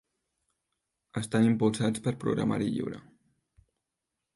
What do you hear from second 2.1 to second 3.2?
programari lliure.